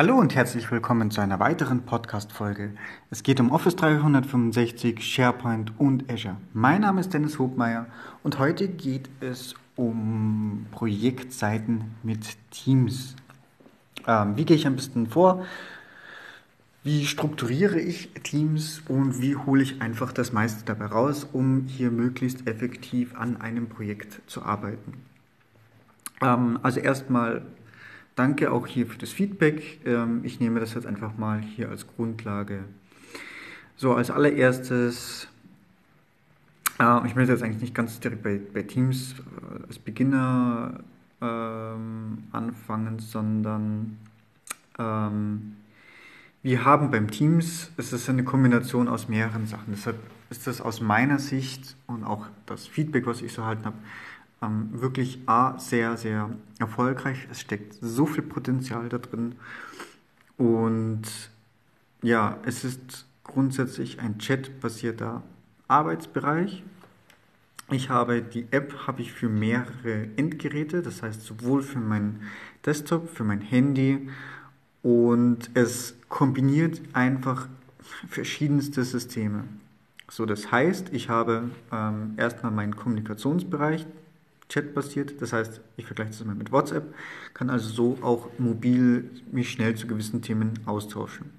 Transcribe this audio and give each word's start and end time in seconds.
Hallo 0.00 0.16
und 0.16 0.34
herzlich 0.34 0.70
willkommen 0.70 1.10
zu 1.10 1.20
einer 1.20 1.40
weiteren 1.40 1.82
Podcast-Folge. 1.82 2.70
Es 3.10 3.22
geht 3.22 3.38
um 3.38 3.52
Office 3.52 3.76
365, 3.76 5.04
SharePoint 5.04 5.78
und 5.78 6.10
Azure. 6.10 6.38
Mein 6.54 6.80
Name 6.80 7.02
ist 7.02 7.12
Dennis 7.12 7.38
Hobmeier 7.38 7.84
und 8.22 8.38
heute 8.38 8.66
geht 8.66 9.10
es 9.20 9.54
um 9.76 10.64
Projektseiten 10.70 11.96
mit 12.02 12.20
Teams. 12.50 13.14
Ähm, 14.06 14.38
wie 14.38 14.46
gehe 14.46 14.56
ich 14.56 14.66
am 14.66 14.76
besten 14.76 15.06
vor? 15.06 15.44
Wie 16.82 17.04
strukturiere 17.04 17.78
ich 17.78 18.10
Teams 18.22 18.80
und 18.88 19.20
wie 19.20 19.36
hole 19.36 19.62
ich 19.62 19.82
einfach 19.82 20.14
das 20.14 20.32
meiste 20.32 20.64
dabei 20.64 20.86
raus, 20.86 21.28
um 21.30 21.66
hier 21.66 21.90
möglichst 21.90 22.46
effektiv 22.46 23.14
an 23.18 23.38
einem 23.38 23.68
Projekt 23.68 24.22
zu 24.26 24.44
arbeiten? 24.44 24.94
Ähm, 26.22 26.58
also 26.62 26.80
erstmal 26.80 27.42
danke 28.16 28.50
auch 28.52 28.66
hier 28.66 28.86
für 28.86 28.98
das 28.98 29.10
Feedback. 29.10 29.80
Ähm, 29.84 30.20
ich 30.24 30.40
nehme 30.40 30.60
das 30.60 30.74
jetzt 30.74 30.86
einfach 30.86 31.16
mal 31.16 31.40
hier 31.40 31.68
als 31.68 31.86
Grundlage. 31.86 32.64
So, 33.76 33.94
als 33.94 34.10
allererstes, 34.10 35.28
äh, 36.78 37.06
ich 37.06 37.14
möchte 37.14 37.32
jetzt 37.32 37.42
eigentlich 37.42 37.62
nicht 37.62 37.74
ganz 37.74 37.98
direkt 38.00 38.22
bei, 38.22 38.40
bei 38.52 38.62
Teams 38.62 39.14
äh, 39.18 39.66
als 39.66 39.78
Beginner 39.78 40.80
ähm, 41.20 42.24
anfangen, 42.32 42.98
sondern 42.98 43.98
ähm, 44.78 45.56
wir 46.42 46.64
haben 46.64 46.90
beim 46.90 47.10
Teams, 47.10 47.70
es 47.76 47.92
ist 47.92 48.08
eine 48.08 48.24
Kombination 48.24 48.88
aus 48.88 49.08
mehreren 49.08 49.46
Sachen. 49.46 49.66
Deshalb 49.72 49.98
ist 50.30 50.46
das 50.46 50.60
aus 50.60 50.80
meiner 50.80 51.18
Sicht 51.18 51.76
und 51.86 52.04
auch 52.04 52.26
das 52.46 52.66
Feedback, 52.66 53.06
was 53.06 53.20
ich 53.20 53.32
so 53.32 53.42
erhalten 53.42 53.66
habe, 53.66 53.76
ähm, 54.42 54.68
wirklich 54.72 55.20
A, 55.26 55.58
sehr, 55.58 55.96
sehr 55.96 56.30
erfolgreich. 56.58 57.26
Es 57.30 57.40
steckt 57.40 57.74
so 57.80 58.06
viel 58.06 58.22
Potenzial 58.22 58.88
da 58.88 58.98
drin. 58.98 59.34
Und 60.36 61.02
ja, 62.02 62.38
es 62.44 62.64
ist 62.64 63.06
grundsätzlich 63.24 64.00
ein 64.00 64.18
Chat-basierter 64.18 65.22
Arbeitsbereich. 65.68 66.64
Ich 67.70 67.88
habe 67.88 68.22
die 68.22 68.46
App 68.50 68.74
habe 68.86 69.02
ich 69.02 69.12
für 69.12 69.28
mehrere 69.28 70.08
Endgeräte, 70.16 70.82
das 70.82 71.02
heißt 71.02 71.22
sowohl 71.22 71.62
für 71.62 71.78
meinen 71.78 72.22
Desktop, 72.66 73.08
für 73.08 73.22
mein 73.22 73.40
Handy 73.40 74.08
und 74.82 75.50
es 75.54 75.94
kombiniert 76.08 76.80
einfach 76.94 77.48
verschiedenste 78.08 78.82
Systeme. 78.84 79.44
So, 80.08 80.26
das 80.26 80.50
heißt, 80.50 80.88
ich 80.92 81.08
habe 81.08 81.50
ähm, 81.70 82.14
erstmal 82.16 82.50
meinen 82.50 82.74
Kommunikationsbereich, 82.74 83.86
Chat-basiert, 84.50 85.22
das 85.22 85.32
heißt, 85.32 85.60
ich 85.78 85.86
vergleiche 85.86 86.10
das 86.10 86.24
mal 86.24 86.34
mit 86.34 86.52
WhatsApp, 86.52 86.94
kann 87.32 87.48
also 87.48 87.70
so 87.70 87.98
auch 88.02 88.28
mobil 88.38 89.08
mich 89.32 89.50
schnell 89.50 89.74
zu 89.74 89.86
gewissen 89.86 90.20
Themen 90.20 90.60
austauschen. 90.66 91.30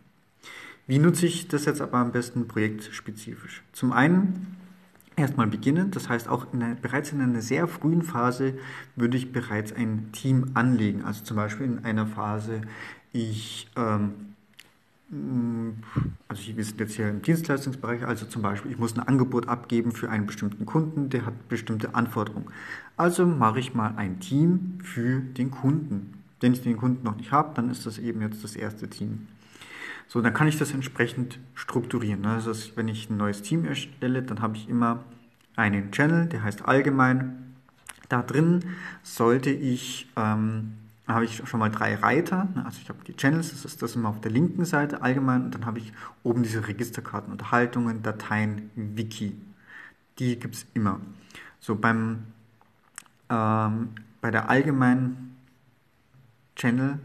Wie 0.88 0.98
nutze 0.98 1.28
ich 1.28 1.48
das 1.48 1.66
jetzt 1.66 1.81
aber 1.81 2.00
am 2.00 2.12
besten 2.12 2.48
projektspezifisch? 2.48 3.62
Zum 3.72 3.94
einen 3.94 4.58
erstmal 5.16 5.48
beginnen, 5.48 5.92
das 5.92 6.09
heißt 6.09 6.28
auch 6.28 6.52
in 6.53 6.64
einer, 6.64 6.76
bereits 6.76 7.12
in 7.12 7.22
einer 7.22 7.42
sehr 7.42 7.68
frühen 7.68 8.02
Phase 8.02 8.56
würde 8.95 9.18
ich 9.18 9.31
bereits 9.31 9.72
ein 9.73 10.12
Team 10.12 10.52
anlegen, 10.53 11.03
also 11.03 11.23
zum 11.23 11.38
Beispiel 11.38 11.68
in 11.68 11.86
einer 11.86 12.08
Phase, 12.08 12.62
ich, 13.14 13.70
ähm, 13.75 14.31
mm, 15.12 15.70
also 16.28 16.56
wir 16.56 16.64
sind 16.64 16.80
jetzt 16.80 16.95
hier 16.95 17.09
im 17.09 17.22
Dienstleistungsbereich, 17.22 18.06
also 18.06 18.26
zum 18.26 18.42
Beispiel, 18.42 18.72
ich 18.72 18.80
muss 18.80 18.95
ein 18.95 19.08
Angebot 19.08 19.48
abgeben 19.48 19.92
für 19.92 20.09
einen 20.09 20.26
bestimmten 20.26 20.66
Kunden, 20.66 21.09
der 21.09 21.26
hat 21.26 21.50
bestimmte 21.50 21.94
Anforderungen. 21.95 22.48
Also 22.98 23.26
mache 23.26 23.59
ich 23.59 23.73
mal 23.73 23.94
ein 23.98 24.20
Team 24.20 24.80
für 24.84 25.19
den 25.19 25.52
Kunden. 25.52 26.13
Wenn 26.40 26.53
ich 26.53 26.62
den 26.62 26.78
Kunden 26.78 27.03
noch 27.03 27.18
nicht 27.18 27.31
habe, 27.31 27.53
dann 27.53 27.69
ist 27.69 27.85
das 27.85 28.00
eben 28.00 28.22
jetzt 28.22 28.44
das 28.44 28.56
erste 28.56 28.90
Team. 28.90 29.28
So, 30.08 30.19
dann 30.22 30.34
kann 30.34 30.47
ich 30.47 30.58
das 30.58 30.74
entsprechend 30.74 31.40
strukturieren. 31.53 32.25
Also 32.25 32.52
wenn 32.75 32.88
ich 32.88 33.09
ein 33.09 33.18
neues 33.18 33.44
Team 33.44 33.64
erstelle, 33.64 34.24
dann 34.24 34.41
habe 34.41 34.58
ich 34.58 34.68
immer 34.68 35.03
einen 35.56 35.91
Channel, 35.91 36.25
der 36.25 36.44
heißt 36.44 36.66
allgemein. 36.66 37.56
Da 38.09 38.22
drin 38.22 38.59
sollte 39.03 39.52
ich 39.52 40.09
ähm, 40.18 40.74
dann 41.11 41.16
habe 41.16 41.25
ich 41.25 41.41
schon 41.45 41.59
mal 41.59 41.69
drei 41.69 41.95
Reiter. 41.95 42.47
Ne? 42.55 42.66
Also 42.66 42.79
ich 42.81 42.88
habe 42.88 43.03
die 43.05 43.13
Channels, 43.13 43.49
das 43.49 43.66
ist 43.66 43.81
das 43.81 43.95
immer 43.95 44.07
auf 44.07 44.22
der 44.22 44.31
linken 44.31 44.63
Seite 44.63 45.01
allgemein. 45.01 45.44
Und 45.44 45.53
dann 45.53 45.66
habe 45.66 45.79
ich 45.79 45.91
oben 46.23 46.41
diese 46.41 46.66
Registerkarten, 46.66 47.33
Unterhaltungen, 47.33 48.01
Dateien, 48.01 48.72
Wiki. 48.75 49.35
Die 50.19 50.39
gibt 50.39 50.55
es 50.55 50.66
immer. 50.73 51.01
So 51.59 51.75
beim, 51.75 52.27
ähm, 53.29 53.89
bei 54.22 54.31
der 54.31 54.49
allgemeinen 54.49 55.35
Channel, 56.55 56.97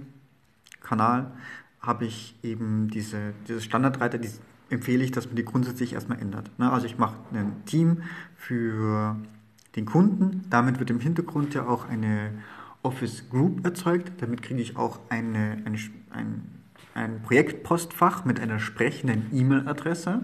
Kanal, 0.81 1.33
habe 1.81 2.05
ich 2.05 2.37
eben 2.45 2.89
diese, 2.89 3.33
diese 3.49 3.61
Standardreiter, 3.61 4.19
die 4.19 4.31
empfehle 4.71 5.03
ich, 5.03 5.11
dass 5.11 5.27
man 5.27 5.35
die 5.35 5.45
grundsätzlich 5.45 5.95
erstmal 5.95 6.21
ändert. 6.21 6.57
Ne? 6.61 6.71
Also 6.71 6.87
ich 6.87 6.97
mache 6.97 7.17
ein 7.33 7.65
Team 7.65 8.03
für 8.37 9.17
den 9.75 9.85
Kunden. 9.85 10.45
Damit 10.49 10.79
wird 10.79 10.91
im 10.91 11.01
Hintergrund 11.01 11.55
ja 11.55 11.67
auch 11.67 11.89
eine 11.89 12.31
Office 12.87 13.29
Group 13.29 13.65
erzeugt. 13.65 14.13
Damit 14.23 14.43
kriege 14.43 14.61
ich 14.61 14.77
auch 14.77 15.01
eine, 15.09 15.59
eine, 15.65 15.79
ein, 16.11 16.43
ein 16.95 17.23
Projektpostfach 17.23 18.25
mit 18.25 18.39
einer 18.39 18.61
sprechenden 18.61 19.27
E-Mail-Adresse. 19.33 20.23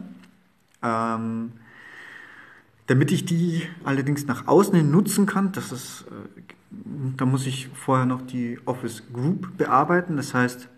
Ähm, 0.82 1.52
damit 2.86 3.10
ich 3.10 3.24
die 3.24 3.62
allerdings 3.84 4.26
nach 4.26 4.46
außen 4.46 4.74
hin 4.74 4.90
nutzen 4.90 5.26
kann, 5.26 5.52
das 5.52 5.72
ist, 5.72 6.04
äh, 6.08 6.40
da 7.16 7.26
muss 7.26 7.46
ich 7.46 7.68
vorher 7.68 8.06
noch 8.06 8.22
die 8.22 8.58
Office 8.64 9.02
Group 9.12 9.56
bearbeiten. 9.56 10.16
Das 10.16 10.34
heißt, 10.34 10.68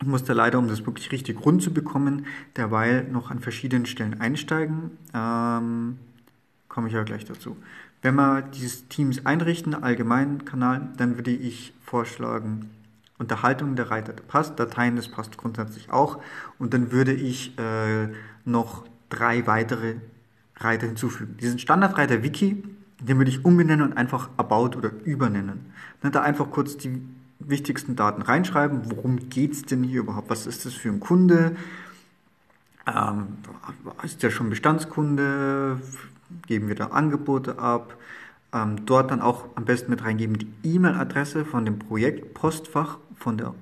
ich 0.00 0.06
musste 0.06 0.32
leider, 0.32 0.58
um 0.58 0.68
das 0.68 0.84
wirklich 0.86 1.12
richtig 1.12 1.44
rund 1.44 1.62
zu 1.62 1.72
bekommen, 1.72 2.26
derweil 2.56 3.04
noch 3.04 3.30
an 3.30 3.40
verschiedenen 3.40 3.86
Stellen 3.86 4.20
einsteigen. 4.20 4.90
Ähm, 5.14 5.98
komme 6.68 6.88
ich 6.88 6.94
ja 6.94 7.02
gleich 7.02 7.24
dazu. 7.24 7.56
Wenn 8.02 8.16
wir 8.16 8.42
dieses 8.42 8.88
Teams 8.88 9.24
einrichten, 9.24 9.74
allgemeinen 9.74 10.44
Kanal, 10.44 10.88
dann 10.96 11.16
würde 11.16 11.30
ich 11.30 11.72
vorschlagen, 11.84 12.70
Unterhaltung 13.18 13.76
der 13.76 13.90
Reiter 13.90 14.12
passt, 14.12 14.58
Dateien, 14.58 14.96
das 14.96 15.06
passt 15.06 15.38
grundsätzlich 15.38 15.90
auch. 15.90 16.20
Und 16.58 16.74
dann 16.74 16.90
würde 16.90 17.12
ich 17.12 17.56
äh, 17.58 18.08
noch 18.44 18.84
drei 19.08 19.46
weitere 19.46 19.94
Reiter 20.56 20.86
hinzufügen. 20.86 21.36
Diesen 21.40 21.60
Standardreiter 21.60 22.24
Wiki, 22.24 22.64
den 23.00 23.18
würde 23.18 23.30
ich 23.30 23.44
umbenennen 23.44 23.86
und 23.86 23.96
einfach 23.96 24.30
About 24.36 24.76
oder 24.76 24.90
Übernennen. 25.04 25.72
Dann 26.00 26.10
da 26.10 26.22
einfach 26.22 26.50
kurz 26.50 26.76
die 26.76 27.00
wichtigsten 27.38 27.94
Daten 27.94 28.22
reinschreiben. 28.22 28.90
Worum 28.90 29.28
geht 29.28 29.52
es 29.52 29.62
denn 29.62 29.84
hier 29.84 30.00
überhaupt? 30.00 30.30
Was 30.30 30.46
ist 30.46 30.66
das 30.66 30.74
für 30.74 30.88
ein 30.88 31.00
Kunde? 31.00 31.56
Ähm, 32.86 33.38
ist 34.02 34.22
der 34.22 34.30
schon 34.30 34.50
Bestandskunde? 34.50 35.80
geben 36.46 36.68
wir 36.68 36.74
da 36.74 36.88
Angebote 36.88 37.58
ab. 37.58 37.96
Ähm, 38.52 38.84
dort 38.84 39.10
dann 39.10 39.20
auch 39.20 39.46
am 39.54 39.64
besten 39.64 39.90
mit 39.90 40.04
reingeben 40.04 40.38
die 40.38 40.48
E-Mail-Adresse 40.62 41.44
von 41.44 41.64
dem 41.64 41.78
Projektpostfach 41.78 42.98
von 43.16 43.38
der 43.38 43.54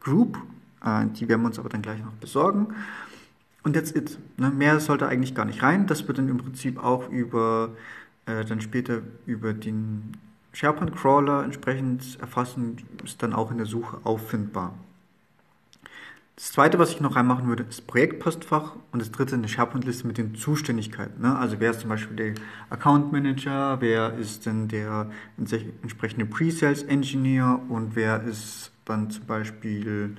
Group. 0.00 0.38
Äh, 0.84 1.06
die 1.06 1.28
werden 1.28 1.42
wir 1.42 1.46
uns 1.46 1.58
aber 1.58 1.68
dann 1.68 1.82
gleich 1.82 2.00
noch 2.00 2.12
besorgen. 2.12 2.68
Und 3.62 3.76
jetzt 3.76 3.96
it. 3.96 4.18
Ne? 4.36 4.50
Mehr 4.50 4.78
sollte 4.80 5.08
eigentlich 5.08 5.34
gar 5.34 5.44
nicht 5.44 5.62
rein. 5.62 5.86
Das 5.86 6.06
wird 6.06 6.18
dann 6.18 6.28
im 6.28 6.38
Prinzip 6.38 6.82
auch 6.82 7.08
über 7.08 7.70
äh, 8.26 8.44
dann 8.44 8.60
später 8.60 9.00
über 9.24 9.54
den 9.54 10.16
SharePoint 10.52 10.94
Crawler 10.94 11.44
entsprechend 11.44 12.18
erfassen, 12.20 12.76
ist 13.04 13.22
dann 13.22 13.32
auch 13.32 13.50
in 13.50 13.58
der 13.58 13.66
Suche 13.66 13.98
auffindbar. 14.04 14.74
Das 16.36 16.52
zweite, 16.52 16.78
was 16.78 16.90
ich 16.90 17.00
noch 17.00 17.16
reinmachen 17.16 17.48
würde, 17.48 17.62
ist 17.62 17.86
Projektpostfach 17.86 18.76
und 18.92 19.00
das 19.00 19.10
dritte 19.10 19.34
eine 19.34 19.48
SharePoint-Liste 19.48 20.06
mit 20.06 20.18
den 20.18 20.34
Zuständigkeiten. 20.34 21.22
Ne? 21.22 21.34
Also 21.34 21.60
wer 21.60 21.70
ist 21.70 21.80
zum 21.80 21.88
Beispiel 21.88 22.14
der 22.14 22.34
Account 22.68 23.10
Manager, 23.10 23.80
wer 23.80 24.12
ist 24.18 24.44
denn 24.44 24.68
der 24.68 25.10
entsprechende 25.82 26.26
Pre-Sales 26.26 26.82
Engineer 26.82 27.60
und 27.70 27.96
wer 27.96 28.22
ist 28.22 28.70
dann 28.84 29.10
zum 29.10 29.24
Beispiel 29.24 30.14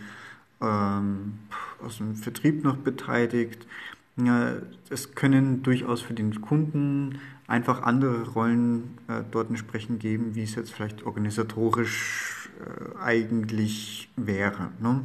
ähm, 0.60 1.40
aus 1.86 1.98
dem 1.98 2.16
Vertrieb 2.16 2.64
noch 2.64 2.78
beteiligt. 2.78 3.68
Ja, 4.16 4.54
es 4.90 5.14
können 5.14 5.62
durchaus 5.62 6.02
für 6.02 6.16
den 6.16 6.42
Kunden 6.42 7.20
einfach 7.46 7.84
andere 7.84 8.28
Rollen 8.30 8.98
äh, 9.08 9.22
dort 9.30 9.50
entsprechend 9.50 10.00
geben, 10.00 10.34
wie 10.34 10.42
es 10.42 10.56
jetzt 10.56 10.74
vielleicht 10.74 11.06
organisatorisch 11.06 12.50
äh, 12.60 12.98
eigentlich 13.00 14.10
wäre. 14.16 14.72
Ne? 14.82 15.04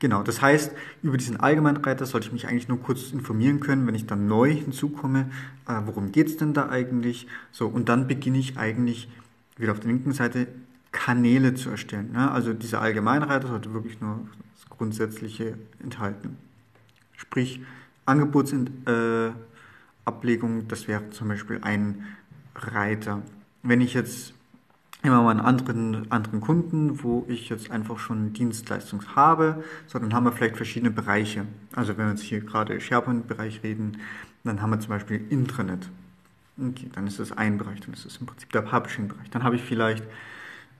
Genau, 0.00 0.22
das 0.22 0.40
heißt, 0.40 0.72
über 1.02 1.16
diesen 1.16 1.40
Allgemeinreiter 1.40 2.06
sollte 2.06 2.28
ich 2.28 2.32
mich 2.32 2.46
eigentlich 2.46 2.68
nur 2.68 2.80
kurz 2.80 3.10
informieren 3.10 3.58
können, 3.58 3.84
wenn 3.86 3.96
ich 3.96 4.06
dann 4.06 4.28
neu 4.28 4.52
hinzukomme, 4.52 5.28
äh, 5.66 5.80
worum 5.86 6.12
geht 6.12 6.28
es 6.28 6.36
denn 6.36 6.54
da 6.54 6.68
eigentlich? 6.68 7.26
So, 7.50 7.66
und 7.66 7.88
dann 7.88 8.06
beginne 8.06 8.38
ich 8.38 8.58
eigentlich 8.58 9.08
wieder 9.56 9.72
auf 9.72 9.80
der 9.80 9.90
linken 9.90 10.12
Seite 10.12 10.46
Kanäle 10.92 11.54
zu 11.54 11.70
erstellen. 11.70 12.12
Ne? 12.12 12.30
Also 12.30 12.52
dieser 12.52 12.80
Allgemeinreiter 12.80 13.48
sollte 13.48 13.74
wirklich 13.74 14.00
nur 14.00 14.20
das 14.54 14.70
Grundsätzliche 14.70 15.58
enthalten. 15.82 16.36
Sprich, 17.16 17.60
Angebotsablegung, 18.06 20.60
äh, 20.60 20.64
das 20.68 20.86
wäre 20.86 21.10
zum 21.10 21.26
Beispiel 21.28 21.58
ein 21.62 22.04
Reiter. 22.54 23.22
Wenn 23.62 23.80
ich 23.80 23.94
jetzt 23.94 24.34
immer 25.02 25.22
mal 25.22 25.30
einen 25.30 25.40
anderen, 25.40 26.10
anderen 26.10 26.40
Kunden, 26.40 27.02
wo 27.02 27.24
ich 27.28 27.48
jetzt 27.48 27.70
einfach 27.70 27.98
schon 27.98 28.32
Dienstleistung 28.32 29.02
habe, 29.14 29.62
sondern 29.86 30.12
haben 30.12 30.24
wir 30.24 30.32
vielleicht 30.32 30.56
verschiedene 30.56 30.90
Bereiche. 30.90 31.46
Also 31.74 31.96
wenn 31.96 32.06
wir 32.06 32.10
jetzt 32.12 32.22
hier 32.22 32.40
gerade 32.40 32.80
SharePoint-Bereich 32.80 33.62
reden, 33.62 33.98
dann 34.44 34.60
haben 34.60 34.70
wir 34.70 34.80
zum 34.80 34.90
Beispiel 34.90 35.24
Intranet. 35.30 35.88
Okay, 36.60 36.90
dann 36.92 37.06
ist 37.06 37.20
das 37.20 37.30
ein 37.30 37.58
Bereich, 37.58 37.80
dann 37.80 37.92
ist 37.92 38.04
das 38.04 38.16
im 38.16 38.26
Prinzip 38.26 38.50
der 38.50 38.62
Publishing-Bereich. 38.62 39.30
Dann 39.30 39.44
habe 39.44 39.54
ich 39.54 39.62
vielleicht, 39.62 40.02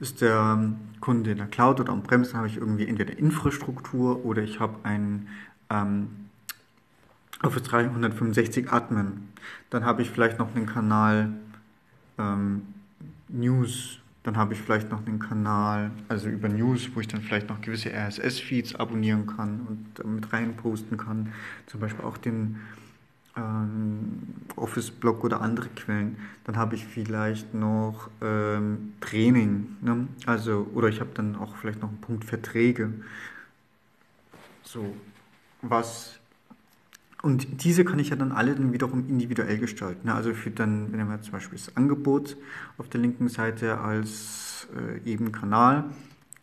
ist 0.00 0.20
der 0.20 0.72
Kunde 1.00 1.30
in 1.30 1.38
der 1.38 1.46
Cloud 1.46 1.80
oder 1.80 1.92
on-premise, 1.92 2.32
dann 2.32 2.38
habe 2.38 2.48
ich 2.48 2.56
irgendwie 2.56 2.88
entweder 2.88 3.16
Infrastruktur 3.16 4.24
oder 4.24 4.42
ich 4.42 4.58
habe 4.58 4.84
einen 4.84 5.28
ähm, 5.70 6.28
Office 7.42 7.62
365 7.62 8.72
Admin. 8.72 9.28
Dann 9.70 9.84
habe 9.84 10.02
ich 10.02 10.10
vielleicht 10.10 10.40
noch 10.40 10.54
einen 10.56 10.66
Kanal 10.66 11.30
ähm, 12.18 12.62
News 13.28 14.00
dann 14.28 14.36
habe 14.36 14.52
ich 14.52 14.60
vielleicht 14.60 14.90
noch 14.90 15.06
einen 15.06 15.20
Kanal, 15.20 15.90
also 16.08 16.28
über 16.28 16.50
News, 16.50 16.90
wo 16.92 17.00
ich 17.00 17.08
dann 17.08 17.22
vielleicht 17.22 17.48
noch 17.48 17.62
gewisse 17.62 17.90
RSS-Feeds 17.90 18.74
abonnieren 18.74 19.26
kann 19.26 19.66
und 19.66 20.14
mit 20.16 20.30
rein 20.34 20.54
posten 20.54 20.98
kann. 20.98 21.32
Zum 21.64 21.80
Beispiel 21.80 22.04
auch 22.04 22.18
den 22.18 22.60
ähm, 23.38 24.18
Office-Blog 24.54 25.24
oder 25.24 25.40
andere 25.40 25.70
Quellen. 25.70 26.18
Dann 26.44 26.58
habe 26.58 26.74
ich 26.74 26.84
vielleicht 26.84 27.54
noch 27.54 28.10
ähm, 28.20 28.92
Training. 29.00 29.78
Ne? 29.80 30.08
Also, 30.26 30.68
oder 30.74 30.88
ich 30.88 31.00
habe 31.00 31.10
dann 31.14 31.34
auch 31.34 31.56
vielleicht 31.56 31.80
noch 31.80 31.88
einen 31.88 32.02
Punkt 32.02 32.26
Verträge. 32.26 32.92
So, 34.62 34.94
was 35.62 36.17
und 37.22 37.64
diese 37.64 37.84
kann 37.84 37.98
ich 37.98 38.10
ja 38.10 38.16
dann 38.16 38.32
alle 38.32 38.54
dann 38.54 38.72
wiederum 38.72 39.08
individuell 39.08 39.58
gestalten. 39.58 40.06
Ne? 40.06 40.14
Also 40.14 40.34
für 40.34 40.50
dann, 40.50 40.92
wenn 40.92 41.08
wir 41.08 41.20
zum 41.20 41.32
Beispiel 41.32 41.58
das 41.58 41.76
Angebot 41.76 42.36
auf 42.78 42.88
der 42.88 43.00
linken 43.00 43.28
Seite 43.28 43.78
als 43.78 44.68
äh, 44.76 45.10
eben 45.10 45.32
Kanal, 45.32 45.84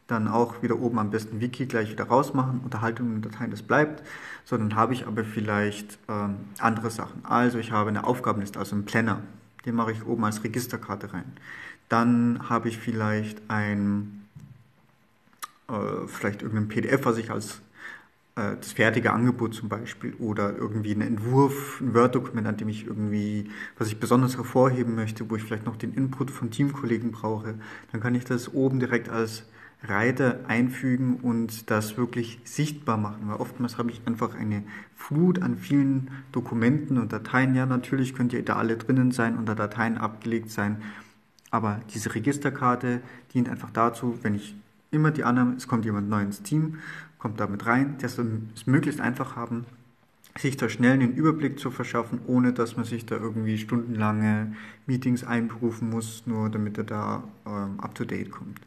dann 0.07 0.27
auch 0.27 0.61
wieder 0.61 0.79
oben 0.79 0.99
am 0.99 1.09
besten 1.09 1.39
Wiki 1.39 1.65
gleich 1.65 1.91
wieder 1.91 2.05
rausmachen, 2.05 2.59
Unterhaltungen 2.59 3.15
und 3.15 3.25
Dateien, 3.25 3.51
das 3.51 3.63
bleibt. 3.63 4.03
So, 4.43 4.57
dann 4.57 4.75
habe 4.75 4.93
ich 4.93 5.07
aber 5.07 5.23
vielleicht 5.23 5.97
ähm, 6.07 6.35
andere 6.59 6.91
Sachen. 6.91 7.25
Also 7.25 7.57
ich 7.57 7.71
habe 7.71 7.89
eine 7.89 8.03
Aufgabenliste, 8.03 8.59
also 8.59 8.75
einen 8.75 8.85
Planner, 8.85 9.21
den 9.65 9.75
mache 9.75 9.93
ich 9.93 10.05
oben 10.05 10.25
als 10.25 10.43
Registerkarte 10.43 11.13
rein. 11.13 11.31
Dann 11.89 12.49
habe 12.49 12.67
ich 12.69 12.77
vielleicht 12.77 13.41
ein, 13.47 14.27
äh, 15.69 16.07
vielleicht 16.07 16.43
irgendein 16.43 16.67
PDF, 16.67 17.05
was 17.05 17.17
ich 17.17 17.31
als 17.31 17.61
äh, 18.35 18.57
das 18.57 18.73
fertige 18.73 19.13
Angebot 19.13 19.53
zum 19.53 19.69
Beispiel 19.69 20.13
oder 20.15 20.55
irgendwie 20.55 20.91
einen 20.91 21.01
Entwurf, 21.01 21.81
ein 21.81 21.93
Word-Dokument, 21.93 22.47
an 22.47 22.57
dem 22.57 22.69
ich 22.69 22.85
irgendwie, 22.85 23.49
was 23.77 23.87
ich 23.87 23.99
besonders 23.99 24.37
hervorheben 24.37 24.95
möchte, 24.95 25.29
wo 25.29 25.35
ich 25.35 25.43
vielleicht 25.43 25.65
noch 25.65 25.77
den 25.77 25.93
Input 25.93 26.31
von 26.31 26.51
Teamkollegen 26.51 27.11
brauche, 27.11 27.55
dann 27.91 28.01
kann 28.01 28.15
ich 28.15 28.25
das 28.25 28.53
oben 28.53 28.79
direkt 28.79 29.09
als 29.09 29.45
Reiter 29.83 30.39
einfügen 30.47 31.17
und 31.21 31.69
das 31.69 31.97
wirklich 31.97 32.39
sichtbar 32.43 32.97
machen. 32.97 33.27
Weil 33.27 33.37
oftmals 33.37 33.77
habe 33.77 33.91
ich 33.91 34.01
einfach 34.05 34.35
eine 34.35 34.63
Flut 34.95 35.41
an 35.41 35.57
vielen 35.57 36.11
Dokumenten 36.31 36.97
und 36.97 37.13
Dateien. 37.13 37.55
Ja, 37.55 37.65
natürlich 37.65 38.15
könnt 38.15 38.33
ihr 38.33 38.43
da 38.43 38.55
alle 38.55 38.77
drinnen 38.77 39.11
sein, 39.11 39.37
unter 39.37 39.55
Dateien 39.55 39.97
abgelegt 39.97 40.49
sein. 40.49 40.81
Aber 41.51 41.79
diese 41.93 42.15
Registerkarte 42.15 43.01
dient 43.33 43.47
einfach 43.47 43.69
dazu, 43.71 44.17
wenn 44.23 44.35
ich 44.35 44.55
immer 44.91 45.11
die 45.11 45.23
Annahme, 45.23 45.55
es 45.55 45.67
kommt 45.67 45.85
jemand 45.85 46.09
neu 46.09 46.21
ins 46.21 46.41
Team 46.41 46.79
kommt 47.19 47.39
damit 47.39 47.65
rein, 47.65 47.97
dass 47.99 48.17
wir 48.17 48.25
es 48.55 48.67
möglichst 48.67 49.01
einfach 49.01 49.35
haben, 49.35 49.65
sich 50.37 50.57
da 50.57 50.67
schnell 50.67 50.93
einen 50.93 51.13
Überblick 51.13 51.59
zu 51.59 51.71
verschaffen, 51.71 52.19
ohne 52.27 52.51
dass 52.53 52.75
man 52.75 52.85
sich 52.85 53.05
da 53.05 53.15
irgendwie 53.15 53.57
stundenlange 53.57 54.55
Meetings 54.85 55.23
einberufen 55.23 55.89
muss, 55.89 56.23
nur 56.25 56.49
damit 56.49 56.77
er 56.77 56.83
da 56.83 57.23
ähm, 57.45 57.79
up-to-date 57.79 58.31
kommt. 58.31 58.59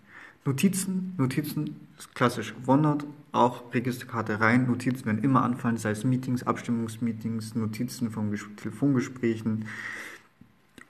Notizen, 0.45 1.15
Notizen 1.19 1.77
klassisch 2.15 2.55
OneNote, 2.67 3.07
auch 3.33 3.75
Registerkarte 3.75 4.41
rein, 4.41 4.67
Notizen 4.67 5.05
werden 5.05 5.23
immer 5.23 5.43
anfallen, 5.43 5.77
sei 5.77 5.91
es 5.91 6.05
Meetings, 6.05 6.43
Abstimmungsmeetings, 6.43 7.55
Notizen 7.55 8.11
von 8.11 8.35
Telefongesprächen, 8.57 9.67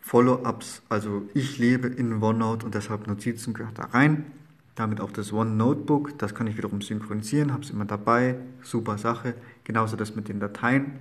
Follow-ups, 0.01 0.83
also 0.89 1.29
ich 1.35 1.59
lebe 1.59 1.89
in 1.89 2.23
OneNote 2.23 2.65
und 2.65 2.75
deshalb 2.75 3.07
Notizen 3.09 3.53
gehört 3.53 3.79
da 3.79 3.85
rein. 3.87 4.27
Damit 4.79 5.01
auch 5.01 5.11
das 5.11 5.33
One 5.33 5.51
Notebook, 5.51 6.17
das 6.19 6.37
kann 6.37 6.47
ich 6.47 6.57
wiederum 6.57 6.83
synchronisieren, 6.83 7.53
habe 7.53 7.65
es 7.65 7.71
immer 7.71 7.85
dabei, 7.85 8.37
super 8.63 8.97
Sache. 8.97 9.35
Genauso 9.65 9.97
das 9.97 10.15
mit 10.15 10.29
den 10.29 10.39
Dateien 10.39 10.93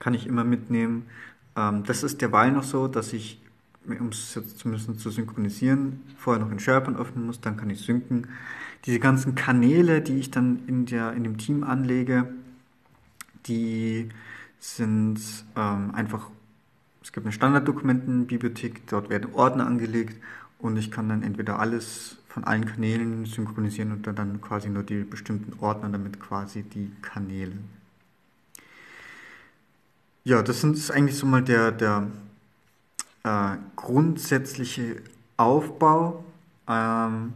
kann 0.00 0.14
ich 0.14 0.26
immer 0.26 0.42
mitnehmen. 0.42 1.06
Ähm, 1.54 1.84
das 1.84 2.02
ist 2.02 2.20
derweil 2.22 2.50
noch 2.50 2.64
so, 2.64 2.88
dass 2.88 3.12
ich, 3.12 3.40
um 3.86 4.08
es 4.08 4.34
jetzt 4.34 4.58
zumindest 4.58 4.98
zu 4.98 5.10
synchronisieren, 5.10 6.02
vorher 6.16 6.44
noch 6.44 6.50
in 6.50 6.58
SharePoint 6.58 6.98
öffnen 6.98 7.26
muss, 7.26 7.40
dann 7.40 7.56
kann 7.56 7.70
ich 7.70 7.82
synken. 7.82 8.26
Diese 8.84 8.98
ganzen 8.98 9.36
Kanäle, 9.36 10.02
die 10.02 10.18
ich 10.18 10.32
dann 10.32 10.66
in, 10.66 10.86
der, 10.86 11.12
in 11.12 11.22
dem 11.22 11.38
Team 11.38 11.62
anlege, 11.62 12.26
die 13.46 14.08
sind 14.58 15.20
ähm, 15.54 15.94
einfach, 15.94 16.30
es 17.00 17.12
gibt 17.12 17.26
eine 17.26 17.32
Standarddokumentenbibliothek, 17.32 18.88
dort 18.88 19.08
werden 19.08 19.34
Ordner 19.34 19.68
angelegt 19.68 20.20
und 20.58 20.76
ich 20.76 20.90
kann 20.90 21.08
dann 21.08 21.22
entweder 21.22 21.60
alles 21.60 22.18
von 22.36 22.44
allen 22.44 22.66
Kanälen 22.66 23.24
synchronisieren 23.24 23.92
und 23.92 24.06
dann 24.06 24.42
quasi 24.42 24.68
nur 24.68 24.82
die 24.82 25.04
bestimmten 25.04 25.58
Ordner, 25.58 25.88
damit 25.88 26.20
quasi 26.20 26.64
die 26.64 26.92
Kanäle. 27.00 27.56
Ja, 30.22 30.42
das 30.42 30.62
ist 30.62 30.90
eigentlich 30.90 31.16
so 31.16 31.24
mal 31.24 31.42
der, 31.42 31.72
der 31.72 32.08
äh, 33.24 33.56
grundsätzliche 33.74 34.96
Aufbau, 35.38 36.26
ähm, 36.68 37.32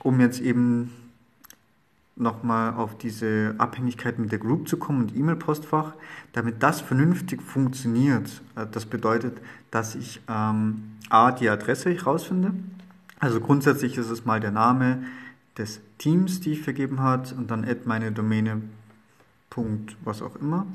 um 0.00 0.20
jetzt 0.20 0.40
eben 0.42 0.92
nochmal 2.16 2.74
auf 2.74 2.98
diese 2.98 3.54
Abhängigkeit 3.56 4.18
mit 4.18 4.30
der 4.30 4.40
Group 4.40 4.68
zu 4.68 4.76
kommen 4.76 5.04
und 5.04 5.16
E-Mail-Postfach. 5.16 5.94
Damit 6.34 6.62
das 6.62 6.82
vernünftig 6.82 7.40
funktioniert, 7.40 8.42
äh, 8.56 8.66
das 8.70 8.84
bedeutet, 8.84 9.40
dass 9.70 9.94
ich 9.94 10.20
ähm, 10.28 10.98
A, 11.08 11.32
die 11.32 11.48
Adresse 11.48 11.94
herausfinde, 11.94 12.52
also 13.20 13.40
grundsätzlich 13.40 13.96
ist 13.96 14.10
es 14.10 14.24
mal 14.24 14.40
der 14.40 14.50
Name 14.50 15.04
des 15.56 15.80
Teams, 15.98 16.40
die 16.40 16.52
ich 16.52 16.62
vergeben 16.62 17.02
hat 17.02 17.32
und 17.32 17.50
dann 17.50 17.64
add 17.64 17.82
meine 17.84 18.12
Domäne 18.12 18.62
Punkt 19.50 19.96
was 20.04 20.22
auch 20.22 20.36
immer. 20.36 20.66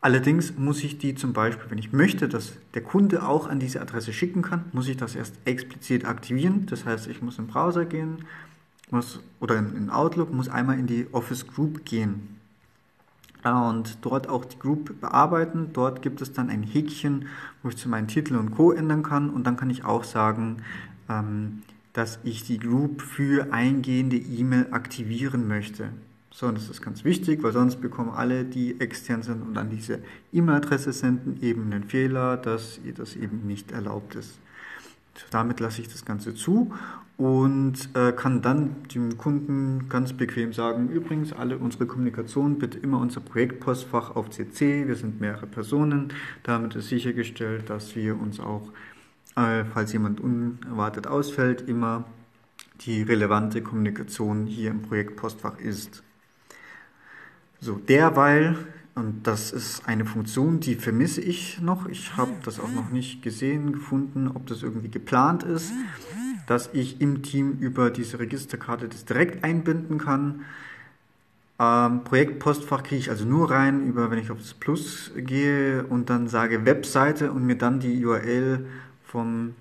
Allerdings 0.00 0.56
muss 0.56 0.84
ich 0.84 0.98
die 0.98 1.14
zum 1.14 1.32
Beispiel, 1.32 1.70
wenn 1.70 1.78
ich 1.78 1.92
möchte, 1.92 2.28
dass 2.28 2.52
der 2.74 2.82
Kunde 2.82 3.26
auch 3.26 3.48
an 3.48 3.58
diese 3.58 3.80
Adresse 3.80 4.12
schicken 4.12 4.42
kann, 4.42 4.64
muss 4.72 4.88
ich 4.88 4.96
das 4.96 5.14
erst 5.14 5.34
explizit 5.44 6.04
aktivieren. 6.04 6.66
Das 6.66 6.84
heißt, 6.84 7.08
ich 7.08 7.22
muss 7.22 7.38
im 7.38 7.48
Browser 7.48 7.84
gehen 7.84 8.24
muss, 8.90 9.20
oder 9.40 9.58
in 9.58 9.90
Outlook, 9.90 10.32
muss 10.32 10.48
einmal 10.48 10.78
in 10.78 10.86
die 10.86 11.06
Office 11.12 11.46
Group 11.46 11.84
gehen 11.84 12.35
und 13.52 13.98
dort 14.02 14.28
auch 14.28 14.44
die 14.44 14.58
Group 14.58 15.00
bearbeiten. 15.00 15.70
Dort 15.72 16.02
gibt 16.02 16.20
es 16.20 16.32
dann 16.32 16.50
ein 16.50 16.62
Häkchen, 16.62 17.26
wo 17.62 17.68
ich 17.68 17.76
zu 17.76 17.88
meinen 17.88 18.08
Titel 18.08 18.36
und 18.36 18.52
Co. 18.52 18.72
ändern 18.72 19.02
kann 19.02 19.30
und 19.30 19.46
dann 19.46 19.56
kann 19.56 19.70
ich 19.70 19.84
auch 19.84 20.04
sagen, 20.04 20.58
ähm, 21.08 21.62
dass 21.92 22.18
ich 22.24 22.44
die 22.44 22.58
Group 22.58 23.00
für 23.00 23.52
eingehende 23.52 24.16
E-Mail 24.16 24.68
aktivieren 24.70 25.48
möchte. 25.48 25.90
So, 26.30 26.46
und 26.46 26.58
das 26.58 26.68
ist 26.68 26.82
ganz 26.82 27.04
wichtig, 27.04 27.42
weil 27.42 27.52
sonst 27.52 27.80
bekommen 27.80 28.10
alle, 28.10 28.44
die 28.44 28.78
extern 28.78 29.22
sind 29.22 29.40
und 29.40 29.56
an 29.56 29.70
diese 29.70 30.00
E-Mail-Adresse 30.32 30.92
senden, 30.92 31.38
eben 31.40 31.72
einen 31.72 31.84
Fehler, 31.84 32.36
dass 32.36 32.78
ihr 32.84 32.92
das 32.92 33.16
eben 33.16 33.46
nicht 33.46 33.72
erlaubt 33.72 34.16
ist. 34.16 34.38
Damit 35.30 35.60
lasse 35.60 35.80
ich 35.80 35.88
das 35.88 36.04
Ganze 36.04 36.34
zu 36.34 36.72
und 37.16 37.88
äh, 37.94 38.12
kann 38.12 38.42
dann 38.42 38.82
dem 38.94 39.16
Kunden 39.16 39.88
ganz 39.88 40.12
bequem 40.12 40.52
sagen, 40.52 40.88
übrigens 40.88 41.32
alle 41.32 41.56
unsere 41.56 41.86
Kommunikation 41.86 42.58
bitte 42.58 42.78
immer 42.78 42.98
unser 43.00 43.20
Projektpostfach 43.20 44.14
auf 44.14 44.30
CC, 44.30 44.86
wir 44.86 44.96
sind 44.96 45.20
mehrere 45.20 45.46
Personen, 45.46 46.12
damit 46.42 46.74
ist 46.74 46.88
sichergestellt, 46.88 47.70
dass 47.70 47.96
wir 47.96 48.20
uns 48.20 48.38
auch, 48.38 48.70
äh, 49.36 49.64
falls 49.64 49.92
jemand 49.94 50.20
unerwartet 50.20 51.06
ausfällt, 51.06 51.66
immer 51.66 52.04
die 52.82 53.02
relevante 53.02 53.62
Kommunikation 53.62 54.46
hier 54.46 54.70
im 54.70 54.82
Projektpostfach 54.82 55.58
ist. 55.58 56.02
So, 57.60 57.76
derweil, 57.76 58.58
und 58.96 59.26
das 59.28 59.52
ist 59.52 59.86
eine 59.86 60.04
Funktion, 60.04 60.58
die 60.58 60.74
vermisse 60.74 61.20
ich 61.20 61.60
noch, 61.60 61.86
ich 61.86 62.16
habe 62.16 62.32
das 62.44 62.58
auch 62.58 62.72
noch 62.72 62.90
nicht 62.90 63.22
gesehen, 63.22 63.72
gefunden, 63.72 64.28
ob 64.28 64.46
das 64.46 64.62
irgendwie 64.64 64.88
geplant 64.88 65.44
ist 65.44 65.72
dass 66.46 66.70
ich 66.72 67.00
im 67.00 67.22
Team 67.22 67.58
über 67.60 67.90
diese 67.90 68.18
Registerkarte 68.18 68.88
das 68.88 69.04
direkt 69.04 69.44
einbinden 69.44 69.98
kann. 69.98 70.44
Ähm, 71.58 72.04
Projektpostfach 72.04 72.82
kriege 72.82 73.00
ich 73.00 73.10
also 73.10 73.24
nur 73.24 73.50
rein, 73.50 73.86
über 73.86 74.10
wenn 74.10 74.18
ich 74.18 74.30
auf 74.30 74.38
das 74.38 74.54
Plus 74.54 75.10
gehe 75.16 75.84
und 75.84 76.08
dann 76.08 76.28
sage 76.28 76.64
Webseite 76.64 77.32
und 77.32 77.44
mir 77.44 77.56
dann 77.56 77.80
die 77.80 78.04
URL 78.04 78.66
vom 79.04 79.54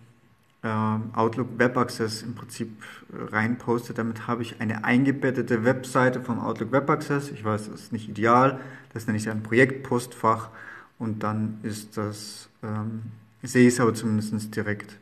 Outlook 0.69 1.57
Web 1.57 1.77
Access 1.77 2.23
im 2.23 2.35
Prinzip 2.35 2.83
äh, 3.11 3.35
rein 3.35 3.57
poste. 3.57 3.93
Damit 3.93 4.27
habe 4.27 4.41
ich 4.41 4.61
eine 4.61 4.83
eingebettete 4.83 5.63
Webseite 5.63 6.21
vom 6.21 6.39
Outlook 6.39 6.71
Web 6.71 6.89
Access. 6.89 7.31
Ich 7.31 7.43
weiß, 7.43 7.69
das 7.69 7.81
ist 7.81 7.93
nicht 7.93 8.09
ideal, 8.09 8.59
das 8.93 9.07
nenne 9.07 9.17
ich 9.17 9.29
ein 9.29 9.43
Projektpostfach 9.43 10.49
und 10.97 11.23
dann 11.23 11.59
ist 11.63 11.97
das, 11.97 12.49
ähm, 12.63 13.03
sehe 13.43 13.67
ich 13.67 13.75
es 13.75 13.79
aber 13.79 13.93
zumindest 13.93 14.55
direkt 14.55 14.97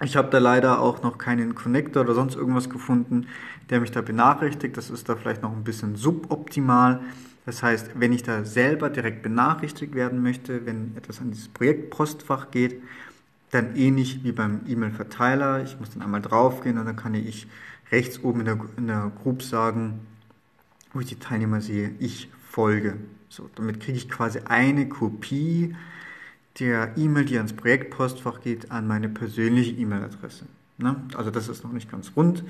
Ich 0.00 0.16
habe 0.16 0.30
da 0.30 0.38
leider 0.38 0.80
auch 0.80 1.02
noch 1.02 1.18
keinen 1.18 1.54
Connector 1.54 2.02
oder 2.02 2.14
sonst 2.14 2.34
irgendwas 2.34 2.68
gefunden, 2.68 3.28
der 3.70 3.80
mich 3.80 3.92
da 3.92 4.00
benachrichtigt. 4.00 4.76
Das 4.76 4.90
ist 4.90 5.08
da 5.08 5.14
vielleicht 5.14 5.42
noch 5.42 5.52
ein 5.52 5.62
bisschen 5.62 5.94
suboptimal. 5.94 7.00
Das 7.46 7.62
heißt, 7.62 7.90
wenn 7.94 8.12
ich 8.12 8.22
da 8.22 8.44
selber 8.44 8.90
direkt 8.90 9.22
benachrichtigt 9.22 9.94
werden 9.94 10.22
möchte, 10.22 10.66
wenn 10.66 10.96
etwas 10.96 11.20
an 11.20 11.30
dieses 11.30 11.48
Projektpostfach 11.48 12.50
geht, 12.50 12.82
dann 13.52 13.76
ähnlich 13.76 14.24
wie 14.24 14.32
beim 14.32 14.62
E-Mail-Verteiler. 14.66 15.62
Ich 15.62 15.78
muss 15.78 15.90
dann 15.90 16.02
einmal 16.02 16.22
draufgehen 16.22 16.78
und 16.78 16.86
dann 16.86 16.96
kann 16.96 17.14
ich 17.14 17.46
rechts 17.92 18.24
oben 18.24 18.40
in 18.40 18.46
der, 18.46 18.58
in 18.76 18.86
der 18.88 19.12
Group 19.22 19.42
sagen, 19.42 20.00
wo 20.92 21.00
ich 21.00 21.06
die 21.06 21.18
Teilnehmer 21.18 21.60
sehe, 21.60 21.94
ich 21.98 22.28
folge. 22.48 22.96
So, 23.28 23.48
damit 23.54 23.80
kriege 23.80 23.96
ich 23.96 24.08
quasi 24.08 24.40
eine 24.46 24.88
Kopie 24.88 25.76
der 26.58 26.96
E-Mail, 26.96 27.26
die 27.26 27.36
ans 27.36 27.52
Projektpostfach 27.52 28.40
geht, 28.40 28.70
an 28.70 28.86
meine 28.86 29.08
persönliche 29.08 29.72
E-Mail-Adresse. 29.72 30.46
Ne? 30.78 30.96
Also 31.14 31.30
das 31.30 31.48
ist 31.48 31.62
noch 31.62 31.72
nicht 31.72 31.90
ganz 31.90 32.12
rund. 32.16 32.44